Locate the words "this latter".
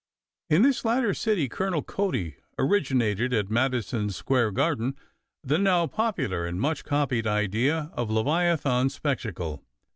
0.63-1.13